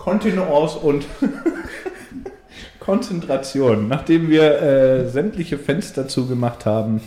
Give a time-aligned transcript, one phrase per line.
[0.00, 1.06] Kontenance und
[2.80, 3.88] Konzentration.
[3.88, 7.02] Nachdem wir äh, sämtliche Fenster zugemacht haben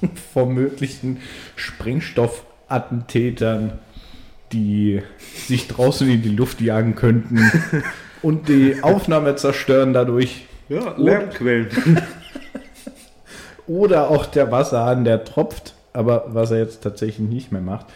[0.34, 1.20] vor möglichen
[1.56, 3.72] Sprengstoffattentätern,
[4.52, 5.00] die
[5.46, 7.40] sich draußen in die Luft jagen könnten
[8.22, 10.44] und die Aufnahme zerstören dadurch.
[10.68, 11.70] Ja, Lärmquellen.
[13.66, 17.86] Oder auch der Wasserhahn, der tropft, aber was er jetzt tatsächlich nicht mehr macht.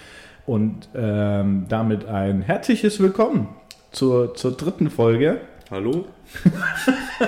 [0.47, 3.49] Und ähm, damit ein herzliches Willkommen
[3.97, 5.41] zur, zur dritten Folge.
[5.71, 6.07] Hallo?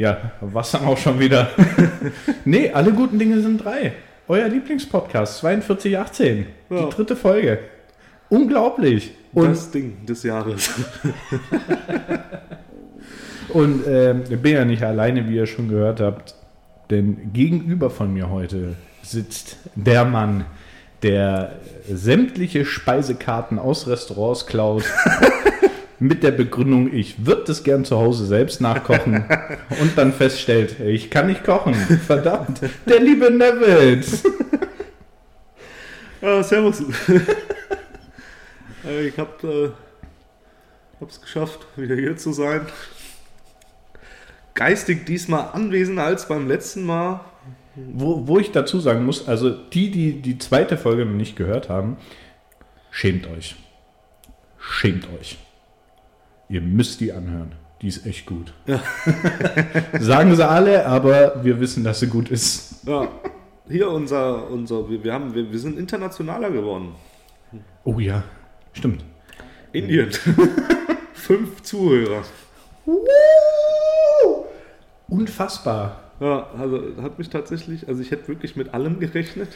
[0.00, 1.50] Ja, was dann auch schon wieder.
[2.44, 3.94] nee, alle guten Dinge sind drei.
[4.28, 6.46] Euer Lieblingspodcast 4218.
[6.70, 6.84] Ja.
[6.84, 7.58] Die dritte Folge.
[8.28, 9.16] Unglaublich.
[9.32, 10.68] Und, das Ding des Jahres.
[13.48, 16.36] und ähm, ich bin ja nicht alleine, wie ihr schon gehört habt.
[16.90, 20.44] Denn gegenüber von mir heute sitzt der Mann,
[21.02, 21.52] der
[21.90, 24.84] sämtliche Speisekarten aus Restaurants klaut.
[26.00, 29.24] mit der Begründung, ich würde das gern zu Hause selbst nachkochen
[29.80, 31.74] und dann feststellt, ich kann nicht kochen.
[31.74, 34.00] Verdammt, der liebe Neville.
[36.20, 36.82] Ja, servus.
[38.86, 39.70] Äh, ich hab, äh,
[41.00, 42.60] hab's geschafft, wieder hier zu sein.
[44.54, 47.20] Geistig diesmal anwesender als beim letzten Mal.
[47.92, 51.68] Wo, wo ich dazu sagen muss, also die, die die zweite Folge noch nicht gehört
[51.68, 51.96] haben,
[52.90, 53.56] schämt euch.
[54.58, 55.38] Schämt euch.
[56.48, 57.52] Ihr müsst die anhören.
[57.80, 58.52] Die ist echt gut.
[60.00, 62.84] Sagen sie alle, aber wir wissen, dass sie gut ist.
[62.86, 63.08] Ja,
[63.68, 66.94] hier unser, unser wir, wir, haben, wir, wir sind internationaler geworden.
[67.84, 68.24] Oh ja,
[68.72, 69.04] stimmt.
[69.72, 70.10] Indien.
[71.12, 72.24] Fünf Zuhörer.
[75.08, 76.07] Unfassbar.
[76.20, 79.48] Ja, also hat mich tatsächlich, also ich hätte wirklich mit allem gerechnet.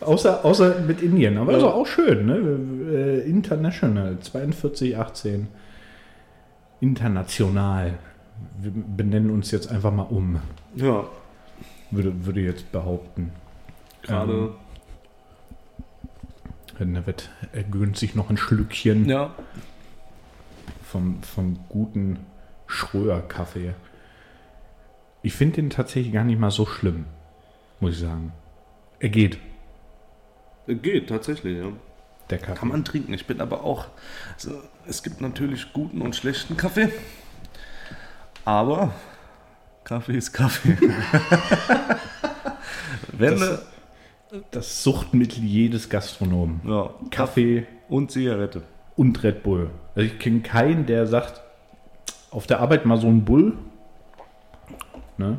[0.00, 1.38] Außer, außer mit Indien.
[1.38, 1.58] Aber Ja.
[1.58, 2.36] doch auch schön, ne?
[2.92, 5.48] Äh, International, 4218.
[6.80, 7.94] International.
[8.58, 10.40] Wir benennen uns jetzt einfach mal um,
[10.74, 11.04] Ja,
[11.90, 13.32] würde, würde jetzt behaupten.
[14.02, 14.50] gerade.
[16.78, 19.34] Ähm, Nevette ergönnt sich noch ein Schlückchen ja,
[20.84, 22.18] vom, vom guten
[22.66, 23.72] Schröer-Kaffee.
[25.26, 27.06] Ich finde den tatsächlich gar nicht mal so schlimm,
[27.80, 28.32] muss ich sagen.
[29.00, 29.38] Er geht,
[30.68, 31.72] geht tatsächlich, ja.
[32.30, 32.54] der Kaffee.
[32.60, 33.12] Kann man trinken.
[33.12, 33.86] Ich bin aber auch.
[34.34, 34.52] Also,
[34.86, 36.90] es gibt natürlich guten und schlechten Kaffee.
[38.44, 38.92] Aber
[39.82, 40.76] Kaffee ist Kaffee.
[43.12, 43.66] Wenn Das-
[44.52, 46.60] Das Suchtmittel jedes Gastronomen.
[46.64, 48.62] ja, Kaffee und Zigarette.
[48.94, 49.70] und Red Bull.
[49.96, 51.42] Also ich kenne keinen, der sagt,
[52.30, 53.56] auf der Arbeit mal so ein Bull.
[55.18, 55.38] Ne?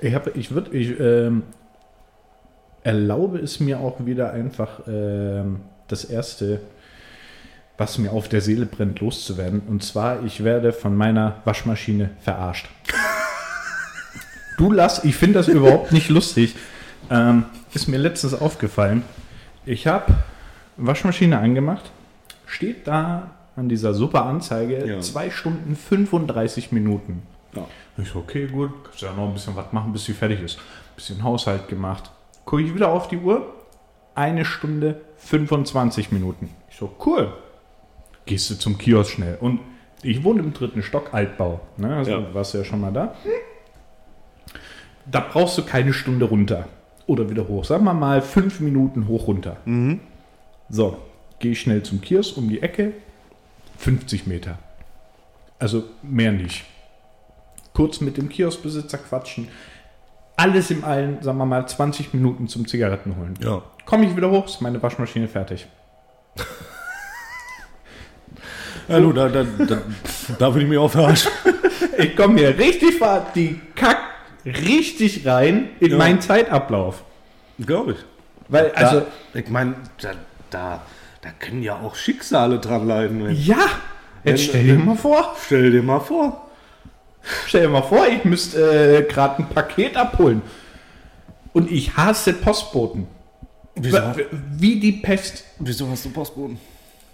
[0.00, 1.42] Ich habe, ich würde, ich ähm,
[2.82, 6.60] erlaube es mir auch wieder einfach ähm, das erste,
[7.76, 9.60] was mir auf der Seele brennt, loszuwerden.
[9.68, 12.68] Und zwar, ich werde von meiner Waschmaschine verarscht.
[14.58, 16.54] Du lass, ich finde das überhaupt nicht lustig.
[17.08, 19.04] Ähm, ist mir letztens aufgefallen.
[19.64, 20.12] Ich habe
[20.76, 21.90] Waschmaschine angemacht,
[22.44, 25.00] steht da an dieser super Anzeige Ja.
[25.00, 27.22] 2 Stunden 35 Minuten.
[27.54, 27.66] Ja.
[27.98, 30.58] Ich so, okay, gut, kannst ja noch ein bisschen was machen, bis sie fertig ist.
[30.96, 32.10] Bisschen Haushalt gemacht.
[32.44, 33.52] Gucke ich wieder auf die Uhr,
[34.14, 36.50] eine Stunde 25 Minuten.
[36.70, 37.32] Ich so, cool.
[38.26, 39.36] Gehst du zum Kiosk schnell.
[39.40, 39.60] Und
[40.02, 41.60] ich wohne im dritten Stock, Altbau.
[41.76, 41.96] Ne?
[41.96, 42.34] Also Ja.
[42.34, 43.14] warst du ja schon mal da.
[45.06, 46.68] Da brauchst du keine Stunde runter.
[47.06, 47.64] Oder wieder hoch.
[47.64, 49.56] Sagen wir mal fünf Minuten hoch runter.
[50.68, 50.98] So,
[51.40, 52.92] gehe ich schnell zum Kiosk um die Ecke.
[53.78, 54.58] 50 Meter.
[55.58, 56.64] Also mehr nicht.
[57.74, 59.48] Kurz mit dem Kioskbesitzer quatschen.
[60.36, 63.34] Alles im allen, sagen wir mal, 20 Minuten zum Zigaretten holen.
[63.42, 63.62] Ja.
[63.84, 65.66] Komme ich wieder hoch, ist meine Waschmaschine fertig.
[68.88, 69.78] Ja, du, da, da, da,
[70.38, 71.30] da will ich mich auch verarschen.
[71.98, 72.98] Ich komme hier richtig
[73.34, 73.98] die Kack
[74.46, 75.98] richtig rein in Ja.
[75.98, 77.04] meinen Zeitablauf.
[77.58, 77.98] Glaube ich.
[78.48, 79.02] Weil, also,
[79.34, 80.12] ich meine, da,
[80.48, 80.82] da,
[81.20, 83.30] da können ja auch Schicksale dran leiden.
[83.34, 83.58] Ja,
[84.24, 86.49] jetzt stell dir mal vor, Stell dir mal vor.
[87.46, 90.42] Stell dir mal vor, ich müsste äh, gerade ein Paket abholen.
[91.52, 93.06] Und ich hasse Postboten.
[93.74, 93.98] Wieso,
[94.56, 95.44] Wie die Pest.
[95.58, 96.58] wieso hast du Postboten?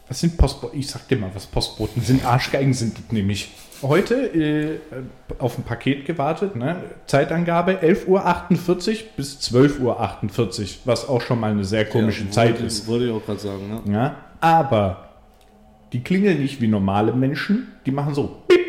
[0.08, 0.78] Was sind Postboten?
[0.78, 2.24] Ich sag dir mal, was Postboten sind.
[2.24, 3.50] Arschgeigen sind das nämlich.
[3.82, 4.78] Heute äh,
[5.38, 6.82] auf ein Paket gewartet, ne?
[7.06, 12.52] Zeitangabe 11.48 Uhr bis 12.48 Uhr, was auch schon mal eine sehr komische Ja, Zeit
[12.52, 12.86] wollte, ist.
[12.88, 13.92] Wollte ich auch gerade sagen, ne?
[13.92, 14.16] Ja?
[14.40, 15.08] Aber
[15.92, 18.42] die klingeln nicht wie normale Menschen, die machen so.
[18.48, 18.60] Piep.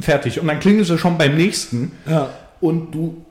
[0.00, 0.40] Fertig.
[0.40, 1.92] Und dann klingeln sie schon beim nächsten.
[2.06, 2.30] Ja.
[2.60, 3.24] Und du,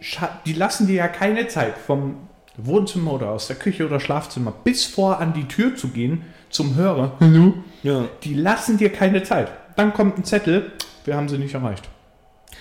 [0.46, 2.16] die lassen dir ja keine Zeit vom
[2.58, 6.75] Wohnzimmer oder aus der Küche oder Schlafzimmer, bis vor an die Tür zu gehen zum
[6.75, 7.54] Hörer, hallo,
[7.84, 8.06] Ja.
[8.24, 9.52] die lassen dir keine Zeit.
[9.75, 10.72] Dann kommt ein Zettel,
[11.06, 11.88] wir haben sie nicht erreicht.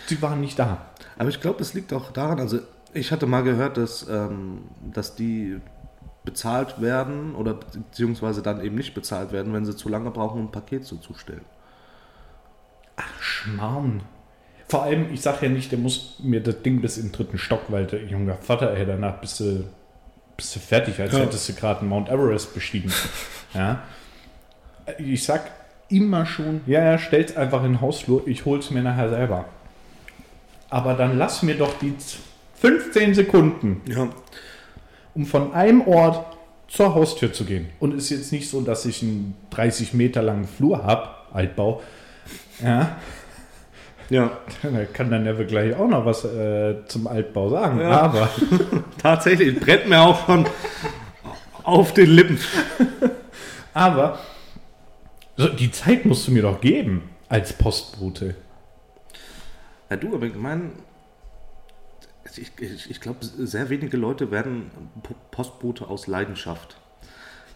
[0.06, 0.86] Sie waren nicht da.
[1.16, 2.58] Aber ich glaube, es liegt auch daran, also
[2.92, 4.58] ich hatte mal gehört, dass, ähm,
[4.92, 5.58] dass die
[6.24, 10.46] bezahlt werden oder beziehungsweise dann eben nicht bezahlt werden, wenn sie zu lange brauchen, um
[10.48, 11.42] ein Paket zuzustellen.
[13.20, 14.02] Schmarrn.
[14.68, 17.38] Vor allem, ich sage ja nicht, der muss mir das Ding bis in den dritten
[17.38, 19.64] Stock, weil der junge Vater, ey, danach bist du,
[20.36, 21.20] bist du fertig, als Ja.
[21.20, 22.92] hättest du gerade einen Mount Everest bestiegen.
[23.54, 23.82] ja.
[24.98, 25.50] Ich sag
[25.88, 29.44] immer schon, ja, ja, stell's einfach in den Hausflur, ich hol's mir nachher selber.
[30.68, 31.94] Aber dann lass mir doch die
[32.56, 34.08] 15 Sekunden, Ja.
[35.14, 37.68] um von einem Ort zur Haustür zu gehen.
[37.78, 41.82] Und es ist jetzt nicht so, dass ich einen 30 Meter langen Flur habe, Altbau.
[42.62, 42.96] Ja,
[44.08, 47.80] Ja, da kann der Neville gleich auch noch was äh, zum Altbau sagen.
[47.80, 48.02] Ja.
[48.02, 48.30] Aber
[49.02, 50.46] tatsächlich, brennt mir auch schon
[51.64, 52.38] auf den Lippen.
[53.74, 54.18] Aber
[55.36, 58.36] so, die Zeit musst du mir doch geben als Postbote.
[59.90, 60.70] Ja, du, aber ich meine,
[62.36, 64.70] ich, ich, ich glaube, sehr wenige Leute werden
[65.30, 66.76] Postbote aus Leidenschaft.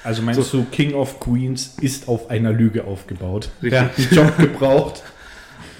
[0.03, 3.51] Also meinst du, King of Queens ist auf einer Lüge aufgebaut?
[3.63, 5.03] Hat einen Job gebraucht.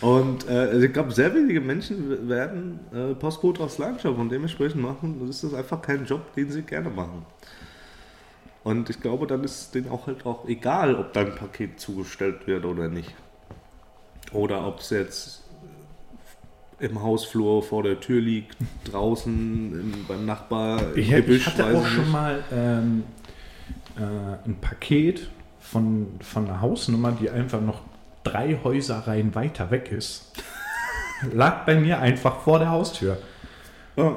[0.01, 5.21] Und äh, ich glaube, sehr wenige Menschen werden äh, Postbote aus Leidenschaft und dementsprechend machen,
[5.21, 7.27] das ist das einfach kein Job, den sie gerne machen.
[8.65, 12.65] Und ich glaube, dann ist denen auch halt auch egal, ob dein Paket zugestellt wird
[12.65, 13.15] oder nicht.
[14.33, 15.43] Oder ob es jetzt
[16.79, 18.57] im Hausflur vor der Tür liegt,
[18.91, 23.05] draußen im, beim Nachbar, im Ich, ich hatte auch schon mal ähm,
[24.01, 25.29] äh, ein Paket
[25.61, 27.81] von, von einer Hausnummer, die einfach noch
[28.25, 30.33] drei Häuserreihen weiter weg ist.
[31.33, 33.19] Lag bei mir einfach vor der Haustür,
[33.97, 34.17] Ja.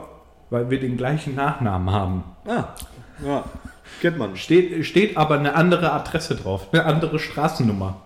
[0.50, 2.24] weil wir den gleichen Nachnamen haben.
[2.48, 2.66] Ah,
[3.26, 3.44] ja,
[4.02, 4.36] kennt man.
[4.38, 8.00] Steht, steht aber eine andere Adresse drauf, eine andere Straßennummer.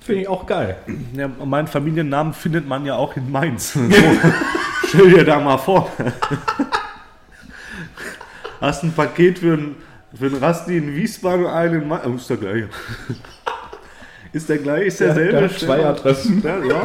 [0.00, 0.76] Finde ich auch geil.
[1.14, 3.78] Ja, meinen Familiennamen findet man ja auch in Mainz.
[4.84, 5.90] So, stell dir da mal vor.
[8.60, 9.76] Hast ein Paket für einen,
[10.14, 12.06] für einen Rasti in Wiesbaden einen in Mainz.
[12.06, 12.68] Oh, ist der gleiche.
[14.32, 15.32] Ist der gleiche, ist Der- derselbe.
[15.32, 16.42] der hat zwei Adressen.
[16.42, 16.84] Ja, ja.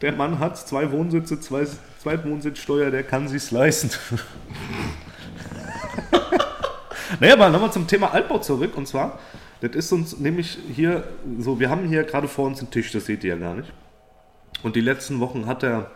[0.00, 1.66] Der Mann hat zwei Wohnsitze, zwei
[2.02, 3.90] Zweitwohnsitzsteuer, der kann sich's leisten.
[7.20, 8.76] naja, aber nochmal zum Thema Altbau zurück.
[8.76, 9.18] Und zwar,
[9.60, 11.04] das ist uns nämlich hier
[11.38, 13.72] so, wir haben hier gerade vor uns einen Tisch, das seht ihr ja gar nicht.
[14.62, 15.90] Und die letzten Wochen hat er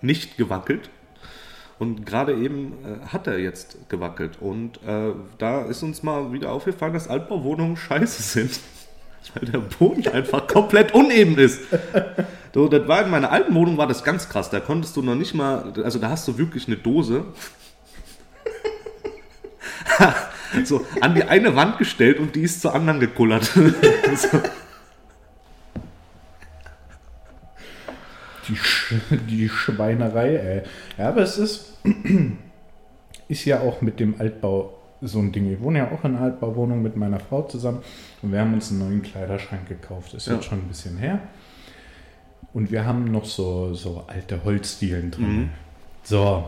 [0.00, 0.90] nicht gewackelt.
[1.80, 4.38] Und gerade eben äh, hat er jetzt gewackelt.
[4.40, 8.60] Und äh, da ist uns mal wieder aufgefallen, dass Altbauwohnungen scheiße sind.
[9.34, 11.60] Weil der Boden einfach komplett uneben ist.
[12.54, 14.50] So, das war in meiner alten Wohnung war das ganz krass.
[14.50, 17.24] Da konntest du noch nicht mal, also da hast du wirklich eine Dose
[20.64, 23.44] so an die eine Wand gestellt und die ist zur anderen gekullert.
[24.16, 24.40] so.
[28.48, 28.94] Die, Sch
[29.28, 30.62] die Schweinerei, ey.
[30.98, 31.78] Ja, aber es ist,
[33.28, 35.50] ist ja auch mit dem Altbau so ein Ding.
[35.52, 37.80] Ich wohne ja auch in einer Altbauwohnung mit meiner Frau zusammen
[38.22, 40.12] und wir haben uns einen neuen Kleiderschrank gekauft.
[40.14, 40.34] Ist Ja.
[40.34, 41.20] jetzt schon ein bisschen her.
[42.52, 45.36] Und wir haben noch so, so alte Holzdielen drin.
[45.38, 45.48] Mhm.
[46.02, 46.44] So.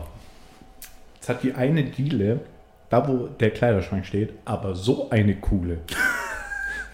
[1.15, 2.41] Jetzt hat die eine Diele,
[2.89, 5.77] da wo der Kleiderschrank steht, aber so eine coole.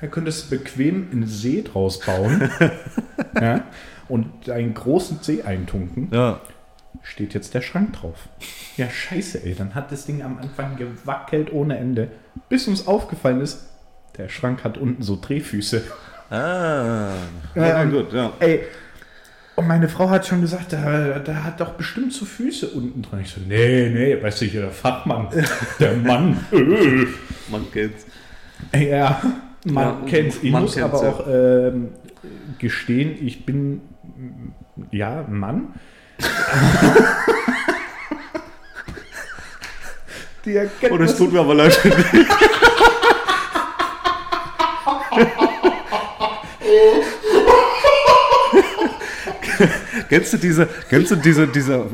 [0.01, 2.49] Da könntest du bequem einen See draus bauen.
[3.41, 3.65] ja,
[4.07, 6.09] und einen großen See eintunken.
[6.11, 6.41] Ja.
[7.03, 8.29] Steht jetzt der Schrank drauf.
[8.77, 9.55] Ja, scheiße, ey.
[9.55, 12.09] Dann hat das Ding am Anfang gewackelt ohne Ende.
[12.49, 13.67] Bis uns aufgefallen ist,
[14.17, 15.83] der Schrank hat unten so Drehfüße.
[16.29, 17.13] Ah.
[17.55, 18.33] Ja, und- gut, ja.
[18.39, 18.61] Ey,
[19.55, 23.19] und meine Frau hat schon gesagt, da, da hat doch bestimmt so Füße unten dran.
[23.21, 25.27] Ich so, nee, nee, weißt du, hier der Fachmann,
[25.79, 26.39] der Mann.
[26.51, 27.05] Äh.
[27.51, 28.05] Man kennt's.
[28.73, 29.21] Ja,
[29.65, 30.37] man Ja, kennt's.
[30.41, 31.09] Ich man muss aber ja.
[31.09, 31.89] auch ähm,
[32.57, 33.81] gestehen, ich bin
[34.91, 35.73] ja Mann.
[40.45, 41.77] Die erkennt Oh, das das- tut mir aber leid.
[50.09, 51.85] kennst du diese, kennst du diese, diese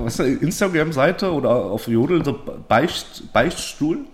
[0.41, 4.05] Instagram-Seite oder auf Jodel so Beicht, Beichtstuhl?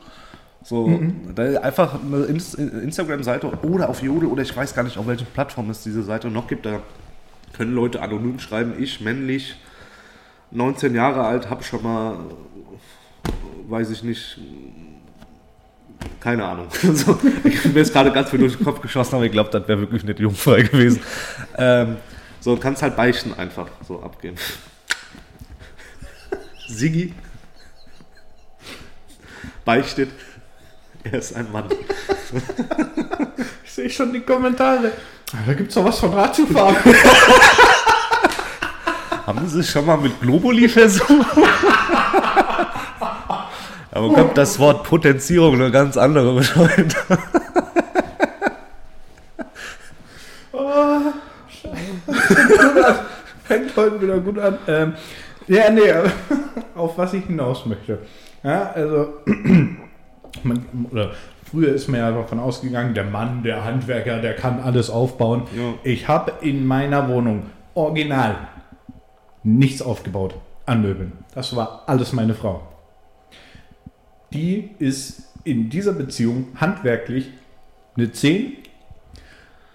[0.64, 1.02] So,
[1.36, 5.26] da einfach eine Inst- Instagram-Seite oder auf Jodel oder ich weiß gar nicht, auf welcher
[5.26, 6.66] Plattform es diese Seite noch gibt.
[6.66, 6.82] Da
[7.54, 9.56] können Leute anonym schreiben, ich männlich,
[10.52, 12.20] 19 Jahre alt, habe schon mal,
[13.68, 14.40] weiß ich nicht,
[16.20, 16.68] keine Ahnung.
[16.94, 19.50] so, ich bin mir jetzt gerade ganz viel durch den Kopf geschossen, aber ich glaube,
[19.50, 21.00] das wäre wirklich nicht jugendfrei gewesen.
[21.58, 21.98] Ähm,
[22.40, 24.36] so, kannst halt beichten einfach so abgehen.
[26.68, 27.14] Siggi
[29.66, 30.10] beichtet,
[31.04, 31.66] er ist ein Mann.
[33.64, 34.92] Ich sehe schon die Kommentare.
[35.48, 36.76] Da gibt es doch was von Radiofahren.
[39.26, 41.10] Haben Sie es schon mal mit Globuli versucht?
[43.92, 46.88] Aber kommt das Wort Potenzierung eine ganz andere Bedeutung.
[53.46, 54.58] Fängt heute wieder gut an.
[54.68, 54.94] Ähm,
[55.48, 55.94] ja, nee,
[56.76, 58.00] auf was ich hinaus möchte.
[58.44, 59.20] Ja, also,
[60.46, 61.12] man, oder
[61.50, 65.44] früher ist man ja davon ausgegangen, der Mann, der Handwerker, der kann alles aufbauen.
[65.56, 65.74] Ja.
[65.84, 67.44] Ich habe in meiner Wohnung
[67.74, 68.48] original
[69.44, 71.14] nichts aufgebaut an Möbeln.
[71.34, 72.68] Das war alles meine Frau.
[74.34, 77.30] Die ist in dieser Beziehung handwerklich
[77.98, 78.58] eine 10.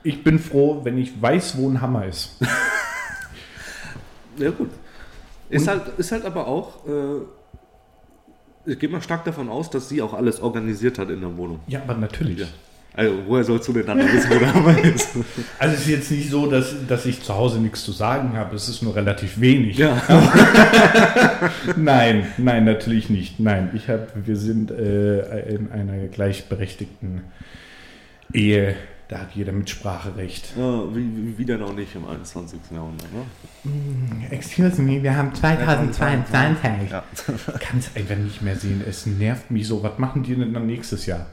[0.03, 2.41] Ich bin froh, wenn ich weiß, wo ein Hammer ist.
[4.39, 4.71] Ja, gut.
[5.49, 7.21] Ist halt, ist halt aber auch, äh,
[8.67, 11.61] ich gehe mal stark davon aus, dass sie auch alles organisiert hat in der Wohnung.
[11.67, 12.41] Ja, aber natürlich.
[12.41, 12.47] Ja.
[12.97, 15.11] Also, woher sollst du denn dann wissen, wo der Hammer ist?
[15.59, 18.57] Also es ist jetzt nicht so, dass, dass ich zu Hause nichts zu sagen habe.
[18.57, 19.77] Es ist nur relativ wenig.
[19.77, 20.01] Ja.
[21.77, 23.39] Nein, nein, natürlich nicht.
[23.39, 27.21] Nein, ich habe, wir sind äh, in einer gleichberechtigten
[28.33, 28.77] Ehe.
[29.09, 30.57] Da hat jeder Mitspracherecht.
[30.57, 32.59] ja wie, wie, wie denn auch nicht im 21.
[32.73, 34.27] Jahrhundert, ne?
[34.31, 36.91] Excuse me, wir haben 2022.
[36.91, 37.05] Ja.
[37.55, 38.83] Ich kann es einfach nicht mehr sehen.
[38.87, 39.83] Es nervt mich so.
[39.83, 41.27] Was machen die denn dann nächstes Jahr?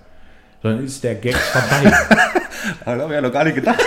[0.61, 1.91] Dann ist der Gag vorbei.
[2.85, 3.81] Da habe ich ja noch gar nicht gedacht.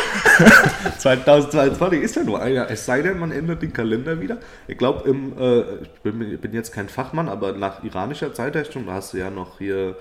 [0.99, 2.71] 2022 ist ja nur ein Jahr.
[2.71, 4.37] Es sei denn, man ändert den Kalender wieder.
[4.69, 9.15] Ich glaube, äh, ich bin, bin jetzt kein Fachmann, aber nach iranischer Zeitrechnung, da hast
[9.15, 9.97] du ja noch hier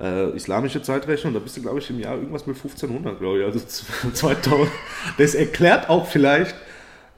[0.00, 3.44] äh, islamische Zeitrechnung, da bist du, glaube ich, im Jahr irgendwas mit 1500, glaube ich.
[3.44, 3.60] Also
[4.12, 4.68] 2000.
[5.18, 6.54] Das erklärt auch vielleicht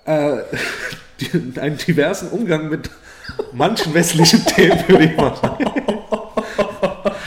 [0.04, 0.38] äh,
[1.20, 2.90] die, einen diversen Umgang mit
[3.52, 5.64] manchen westlichen Themen, würde ich mal sagen.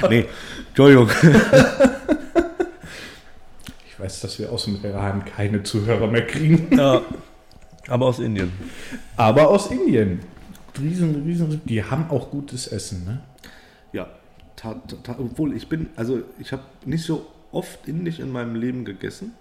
[0.09, 0.25] Nee,
[0.69, 1.09] Entschuldigung.
[3.87, 6.75] Ich weiß, dass wir aus dem Iran keine Zuhörer mehr kriegen.
[6.75, 7.01] Ja,
[7.87, 8.51] aber aus Indien.
[9.15, 10.21] Aber aus Indien.
[10.79, 13.21] Riesen, riesen, die haben auch gutes Essen, ne?
[13.91, 14.07] Ja,
[15.17, 19.33] obwohl ich bin, also ich habe nicht so oft indisch in meinem Leben gegessen.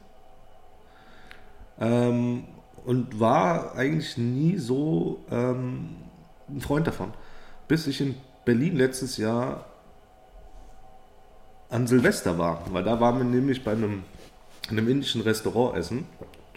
[1.79, 2.45] Ähm,
[2.85, 5.97] und war eigentlich nie so ähm,
[6.49, 7.13] ein Freund davon,
[7.69, 9.67] bis ich in Berlin letztes Jahr
[11.69, 14.03] an Silvester war, weil da waren wir nämlich bei einem,
[14.69, 16.07] einem indischen Restaurant essen.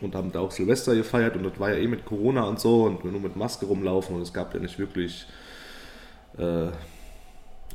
[0.02, 1.38] Und haben da auch Silvester gefeiert.
[1.38, 2.84] Und das war ja eh mit Corona und so.
[2.84, 4.18] Und wir nur mit Maske rumlaufen.
[4.18, 5.26] Und es gab ja nicht wirklich
[6.38, 6.68] äh,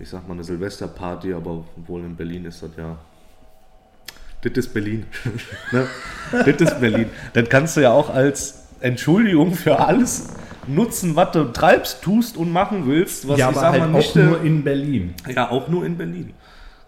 [0.01, 2.97] ich sag mal, eine Silvesterparty, aber wohl in Berlin ist das ja.
[4.43, 5.07] Das ist Berlin.
[5.73, 5.87] ne?
[6.31, 7.11] Das ist Berlin.
[7.33, 10.29] Dann kannst du ja auch als Entschuldigung für alles
[10.69, 13.27] nutzen, was du treibst, tust und machen willst.
[13.27, 14.17] Was ja, ich aber sag halt mal auch nicht.
[14.17, 15.15] äh, nur in Berlin.
[15.29, 16.35] Ja, auch nur in Berlin.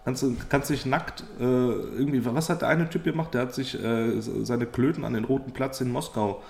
[0.05, 2.23] Kannst du kannst dich nackt äh, irgendwie.
[2.23, 3.33] Was hat der eine Typ gemacht?
[3.33, 6.41] Der hat sich äh, seine Klöten an den Roten Platz in Moskau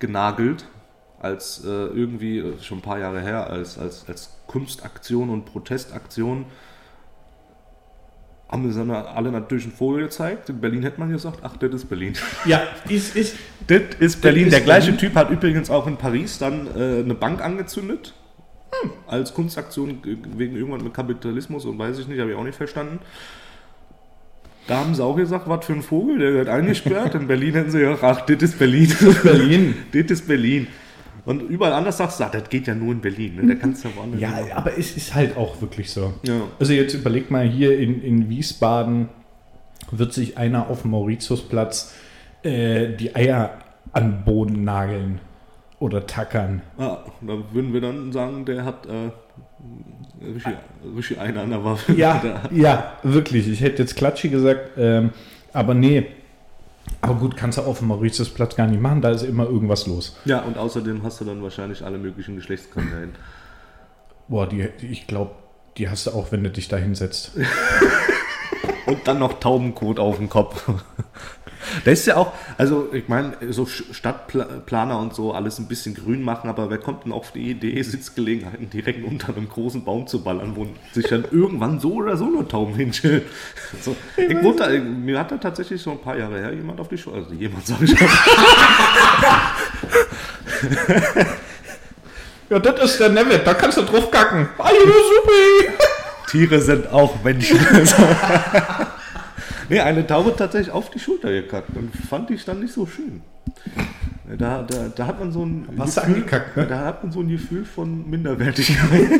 [0.00, 0.64] genagelt.
[1.20, 6.46] Als äh, irgendwie äh, schon ein paar Jahre her, als, als, als Kunstaktion und Protestaktion.
[8.48, 10.48] Haben wir dann alle natürlich einen Vogel gezeigt.
[10.48, 12.14] In Berlin hätte man gesagt, ach, das ist Berlin.
[12.46, 13.36] Ja, ist, ist,
[13.68, 14.46] Das ist Berlin.
[14.46, 14.98] ist Der gleiche Berlin.
[14.98, 18.14] Typ hat übrigens auch in Paris dann äh, eine Bank angezündet.
[18.72, 18.90] Hm.
[19.06, 20.00] Als Kunstaktion
[20.36, 22.98] wegen irgendwann mit Kapitalismus und weiß ich nicht, habe ich auch nicht verstanden.
[24.66, 27.14] Da haben sie auch gesagt, was für ein Vogel, der wird eingesperrt.
[27.14, 28.92] In Berlin hätten sie gesagt, ach, das ist Berlin.
[29.22, 29.74] Berlin.
[29.92, 30.66] das ist Berlin.
[31.24, 33.36] Und überall anders sagst du, ach, das geht ja nur in Berlin.
[33.36, 33.54] Ne?
[33.54, 34.52] Da kannst du ja woanders Ja, hin.
[34.52, 36.14] aber es ist halt auch wirklich so.
[36.22, 36.40] Ja.
[36.58, 39.08] Also jetzt überleg mal, hier in, in Wiesbaden
[39.90, 41.94] wird sich einer auf dem Mauritiusplatz
[42.42, 43.58] äh, die Eier
[43.92, 45.20] an den Boden nageln
[45.78, 46.62] oder tackern.
[46.78, 49.10] Ah, da würden wir dann sagen, der hat äh,
[50.24, 50.54] richtig,
[50.96, 51.92] richtig eine an der Waffe.
[51.94, 52.22] Ja,
[52.52, 53.48] ja, wirklich.
[53.48, 55.10] Ich hätte jetzt Klatschi gesagt, ähm,
[55.52, 56.06] aber nee.
[57.00, 60.16] Aber gut, kannst du auf dem Mauritiusplatz gar nicht machen, da ist immer irgendwas los.
[60.24, 63.14] Ja, und außerdem hast du dann wahrscheinlich alle möglichen Geschlechtskrankheiten.
[64.28, 65.32] Boah, die, die, ich glaube,
[65.76, 67.32] die hast du auch, wenn du dich da hinsetzt.
[68.90, 70.64] Und dann noch Taubenkot auf dem Kopf.
[71.84, 76.22] Das ist ja auch, also ich meine, so Stadtplaner und so alles ein bisschen grün
[76.22, 80.24] machen, aber wer kommt denn auf die Idee, Sitzgelegenheiten direkt unter einem großen Baum zu
[80.24, 83.22] ballern, wo sich dann irgendwann so oder so nur Tauben hinstellen?
[83.82, 86.88] So, ich wurde da, mir hat da tatsächlich so ein paar Jahre her jemand auf
[86.88, 87.94] die Schulter, also jemand sage ich
[92.50, 94.48] Ja, das ist der Neville, da kannst du drauf kacken.
[94.58, 95.68] Ah, supi!
[96.30, 97.58] Tiere sind auch Menschen.
[99.68, 103.22] nee, eine Taube tatsächlich auf die Schulter gekackt und fand ich dann nicht so schön.
[104.38, 106.66] Da, da, da hat man so ein Warst du angekackt, ne?
[106.66, 109.10] Da hat man so ein Gefühl von Minderwertigkeit.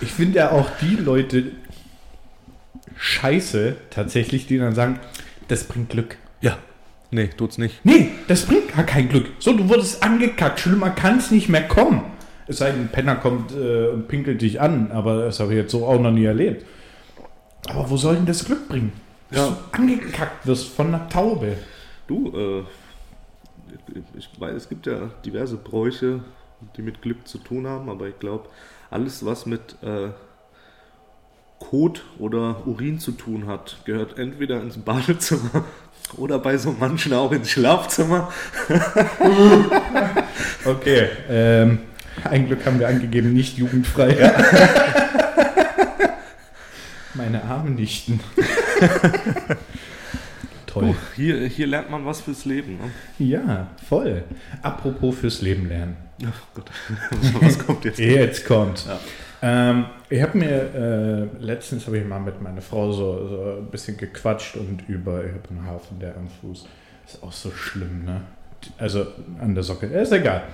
[0.00, 1.50] Ich finde ja auch die Leute
[2.96, 5.00] scheiße, tatsächlich, die dann sagen,
[5.48, 6.16] das bringt Glück.
[6.40, 6.58] Ja.
[7.10, 7.84] Nee, tut's nicht.
[7.84, 9.26] Nee, das bringt gar kein Glück.
[9.40, 10.60] So, du wurdest angekackt.
[10.60, 12.02] Schlimmer kann es nicht mehr kommen.
[12.46, 15.58] Es sei denn, ein Penner kommt äh, und pinkelt dich an, aber das habe ich
[15.58, 16.64] jetzt so auch noch nie erlebt.
[17.68, 18.92] Aber wo soll denn das Glück bringen?
[19.30, 19.48] Dass Ja.
[19.72, 21.56] du angekackt wirst von einer Taube.
[22.06, 22.64] Du, äh,
[24.18, 26.20] ich weiß, es gibt ja diverse Bräuche,
[26.76, 28.48] die mit Glück zu tun haben, aber ich glaube,
[28.90, 30.08] alles, was mit äh,
[31.58, 35.64] Kot oder Urin zu tun hat, gehört entweder ins Badezimmer
[36.18, 38.30] oder bei so manchen auch ins Schlafzimmer.
[40.66, 41.08] Okay.
[41.28, 41.80] Ähm,
[42.30, 44.14] ein Glück haben wir angegeben, nicht jugendfrei.
[47.14, 48.20] Meine armen Nichten.
[50.66, 50.86] Toll.
[50.86, 52.78] Du, hier, hier lernt man was fürs Leben.
[52.78, 52.90] Ne?
[53.24, 54.24] Ja, voll.
[54.62, 55.96] Apropos fürs Leben lernen.
[56.26, 56.70] Ach Gott,
[57.40, 57.98] was kommt jetzt?
[58.00, 58.86] Jetzt kommt.
[58.86, 58.98] Ja.
[59.42, 63.66] Ähm, ich habe mir äh, letztens habe ich mal mit meiner Frau so, so ein
[63.70, 66.66] bisschen gequatscht und über ich habe einen Hafen der am Fuß.
[67.06, 68.22] Ist auch so schlimm, ne?
[68.78, 69.06] Also
[69.40, 69.86] an der Socke.
[69.86, 70.44] Ist egal.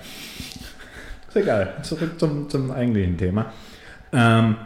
[1.30, 1.74] Ist egal.
[1.82, 3.52] Zurück zum, zum eigentlichen Thema.
[4.12, 4.56] Ähm,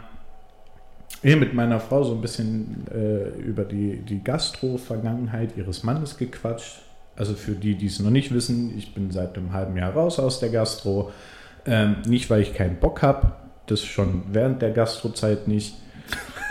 [1.21, 6.17] ich habe mit meiner Frau so ein bisschen äh, über die, die Gastro-Vergangenheit ihres Mannes
[6.17, 6.81] gequatscht.
[7.15, 10.19] Also für die, die es noch nicht wissen, ich bin seit einem halben Jahr raus
[10.19, 11.11] aus der Gastro.
[11.67, 13.33] Ähm, nicht, weil ich keinen Bock habe,
[13.67, 15.75] das schon während der Gastrozeit nicht,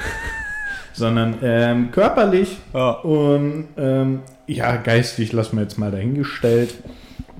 [0.93, 2.93] sondern ähm, körperlich Ja.
[2.93, 6.75] und ähm, ja, geistig lassen wir jetzt mal dahingestellt.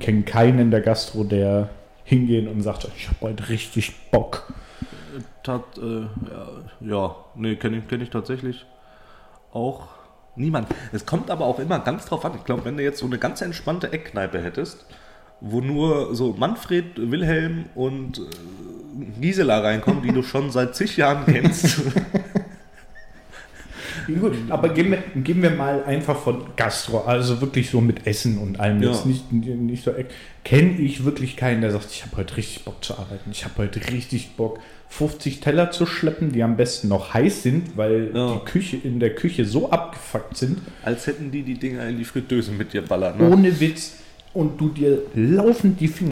[0.01, 1.71] Kenne keinen in der Gastro, der
[2.05, 4.53] hingehen und sagt, ich habe heute richtig Bock.
[5.43, 6.49] Tat, äh, ja,
[6.81, 8.67] ja, nee, kenne ich, kenn ich tatsächlich
[9.53, 9.89] auch
[10.37, 10.69] niemand.
[10.93, 12.33] Es kommt aber auch immer ganz drauf an.
[12.37, 14.87] Ich glaube, wenn du jetzt so eine ganz entspannte Eckkneipe hättest,
[15.41, 21.25] wo nur so Manfred, Wilhelm und äh, Gisela reinkommen, die du schon seit zig Jahren
[21.27, 21.83] kennst.
[24.07, 28.39] Gut, aber gehen wir, gehen wir mal einfach von Gastro, also wirklich so mit Essen
[28.39, 28.83] und allem.
[28.83, 28.91] Ja.
[28.91, 29.93] Jetzt nicht, nicht so.
[30.45, 33.31] Kenne ich wirklich keinen, der sagt, ich habe heute richtig Bock zu arbeiten.
[33.31, 34.59] Ich habe heute richtig Bock,
[34.91, 38.35] 50 Teller zu schleppen, die am besten noch heiß sind, weil Ja.
[38.35, 40.59] die Küche in der Küche so abgefuckt sind.
[40.83, 43.19] Als hätten die die Dinger in die Fritteuse mit dir ballern.
[43.19, 43.29] Ne?
[43.31, 43.95] Ohne Witz.
[44.35, 46.11] Und du dir laufend die Finger